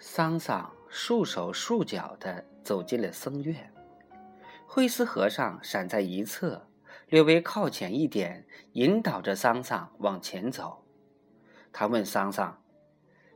[0.00, 3.72] 桑桑束手束脚地走进了僧院，
[4.64, 6.68] 慧思和尚闪在一侧，
[7.08, 10.84] 略微靠前一点，引导着桑桑往前走。
[11.72, 12.62] 他问桑桑：“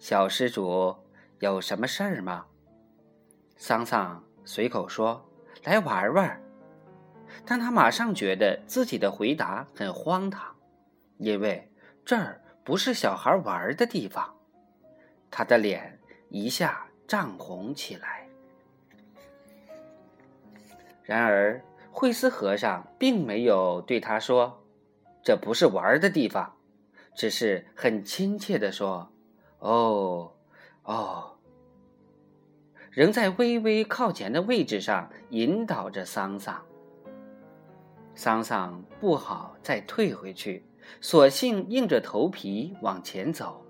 [0.00, 0.96] 小施主，
[1.40, 2.46] 有什么事儿吗？”
[3.56, 5.28] 桑桑随口说
[5.62, 6.42] ：“来玩玩。”
[7.44, 10.56] 但他马上觉得自己的回答很荒唐，
[11.18, 11.70] 因为
[12.02, 14.34] 这儿不是小孩玩的地方。
[15.30, 15.92] 他的脸。
[16.28, 18.28] 一下涨红起来。
[21.02, 21.62] 然而，
[21.92, 24.64] 慧思和尚并没有对他说
[25.22, 26.56] ：“这不是玩的地方。”
[27.14, 29.10] 只是很亲切的说
[29.60, 30.32] ：“哦，
[30.82, 31.32] 哦。”
[32.90, 36.60] 仍在微微靠前的位置上引导着桑桑。
[38.14, 40.64] 桑桑不好再退回去，
[41.00, 43.64] 索性硬着头皮往前走。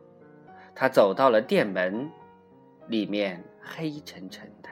[0.74, 2.10] 他走到了店门。
[2.88, 4.68] 里面黑沉沉的。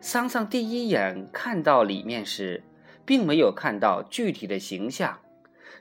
[0.00, 2.62] 桑桑第一眼看到里面时，
[3.04, 5.18] 并没有看到具体的形象，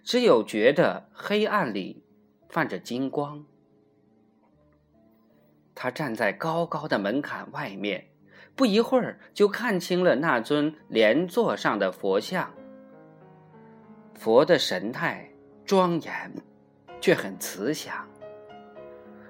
[0.04, 2.04] 只有觉得黑暗里
[2.50, 3.46] 泛着金光。
[5.74, 8.10] 他站在高高的门槛外面，
[8.56, 12.52] 不一会儿就看清了那尊莲座上的佛像。
[14.16, 15.30] 佛的神态
[15.64, 16.34] 庄严，
[17.00, 18.06] 却很慈祥。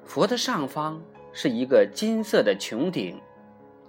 [0.03, 0.99] 佛的上方。
[1.41, 3.17] 是一个金色的穹顶，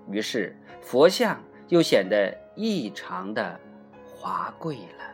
[0.09, 3.59] 于是佛像又显得异常的
[4.07, 5.11] 华贵了。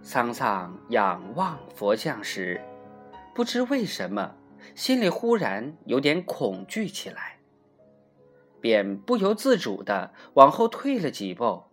[0.00, 2.58] 桑桑仰望佛像时，
[3.34, 4.34] 不知为什么，
[4.74, 7.38] 心里忽然有点恐惧起来，
[8.58, 11.64] 便不由自主的往后退了几步，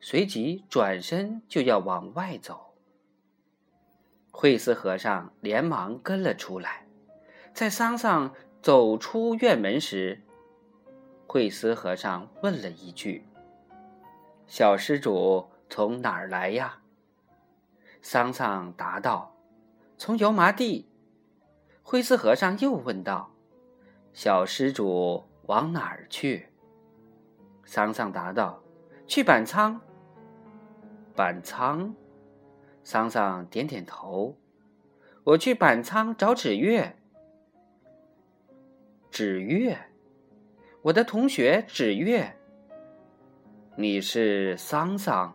[0.00, 2.74] 随即转身就要往外走。
[4.30, 6.85] 慧思和尚连忙跟了出来，
[7.56, 10.20] 在桑桑走出院门时，
[11.26, 13.26] 慧思和尚问了一句
[14.46, 16.82] ：“小施主从哪儿来呀？”
[18.02, 19.34] 桑桑答道
[19.96, 20.90] ：“从油麻地。”
[21.82, 23.30] 慧思和尚又问道
[24.12, 26.48] ：“小施主往哪儿去？”
[27.64, 28.62] 桑桑答道
[29.08, 29.80] ：“去板仓。”
[31.16, 31.94] 板仓。
[32.84, 34.36] 桑桑点点头，
[35.24, 36.95] 我去板仓找纸月。
[39.18, 39.78] 纸月，
[40.82, 42.36] 我的同学纸月。
[43.74, 45.34] 你是桑桑？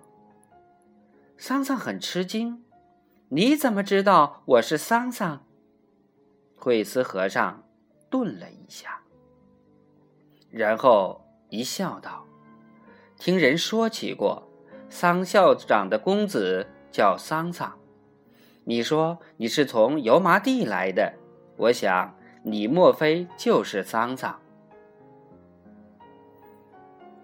[1.35, 2.63] 桑桑很吃惊，
[3.29, 5.43] 你怎么知道我是桑桑？
[6.55, 7.63] 慧思和尚
[8.07, 9.01] 顿了一下，
[10.51, 12.27] 然后一笑道
[13.17, 14.47] ：“听人说起过，
[14.91, 17.79] 桑校长的公子。”叫桑桑，
[18.63, 21.15] 你说你是从油麻地来的，
[21.57, 24.39] 我想你莫非就是桑桑？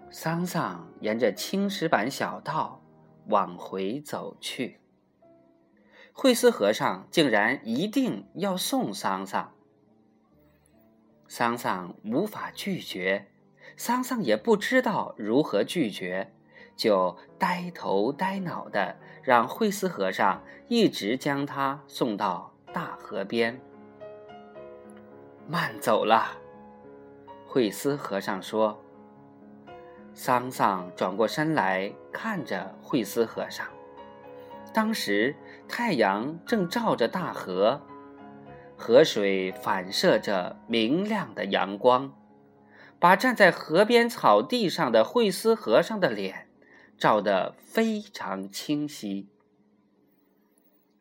[0.09, 2.81] 桑桑沿着青石板小道
[3.27, 4.79] 往回走去。
[6.13, 9.53] 慧思和尚竟然一定要送桑桑，
[11.27, 13.27] 桑桑无法拒绝，
[13.75, 16.31] 桑桑也不知道如何拒绝。
[16.75, 23.59] 就呆头呆脑的让慧思和尚一直将他送到大河边。
[25.49, 26.37] 慢走了，
[27.45, 28.83] 慧思和尚说。
[30.13, 33.65] 桑桑转过身来看着慧思和尚，
[34.73, 35.35] 当时
[35.67, 37.81] 太阳正照着大河，
[38.75, 42.13] 河水反射着明亮的阳光，
[42.99, 46.47] 把站在河边草地上的慧思和尚的脸。
[46.97, 49.29] 照得非常清晰。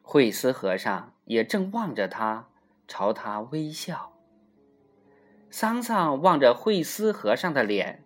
[0.02, 2.48] 慧思和尚也正望着他，
[2.86, 4.12] 朝他微笑。
[5.50, 8.04] 桑桑望着慧思和尚的脸，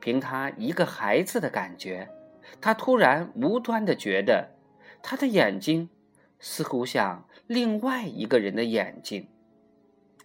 [0.00, 2.10] 凭他一个孩子的感觉，
[2.60, 4.50] 他突然无端的觉得，
[5.02, 5.88] 他的眼睛
[6.38, 9.28] 似乎像另外一个人的眼睛。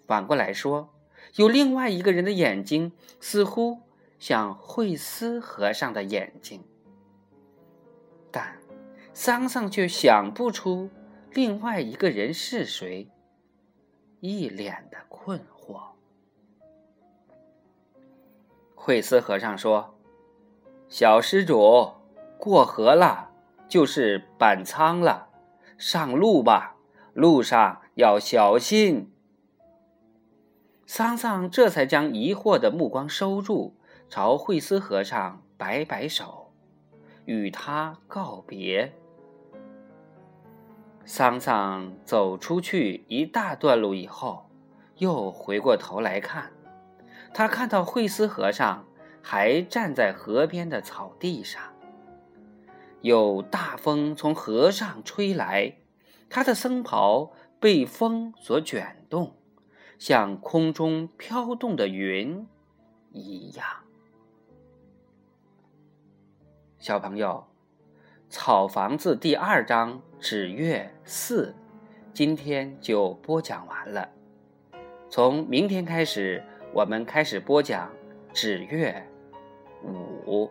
[0.05, 0.93] 反过来说，
[1.35, 3.79] 有另外一个人的眼睛，似乎
[4.19, 6.61] 像慧思和尚的眼睛。
[8.29, 8.57] 但
[9.13, 10.89] 桑桑却想不出
[11.31, 13.09] 另外一个人是谁，
[14.19, 15.90] 一脸的困惑。
[18.83, 19.93] 慧思和尚说
[20.89, 21.91] ：“小施主，
[22.39, 23.29] 过河了
[23.69, 25.27] 就是板仓了，
[25.77, 26.77] 上路吧，
[27.13, 29.13] 路上要小心。”
[30.87, 33.75] 桑桑这才将疑惑的目光收住，
[34.09, 36.51] 朝慧思和尚摆摆手。
[37.25, 38.93] 与他告别。
[41.05, 44.49] 桑桑走出去一大段路以后，
[44.97, 46.51] 又回过头来看，
[47.33, 48.85] 他看到惠斯和尚
[49.21, 51.61] 还站在河边的草地上。
[53.01, 55.77] 有大风从河上吹来，
[56.29, 59.35] 他的僧袍被风所卷动，
[59.97, 62.47] 像空中飘动的云
[63.11, 63.65] 一样。
[66.77, 67.47] 小朋友，
[68.33, 71.47] 《草房子》第二章《纸月四》，
[72.13, 74.09] 今天就播讲完了。
[75.09, 77.89] 从明天开始，我们开始播讲
[78.33, 79.05] 《纸月
[79.83, 80.45] 五》。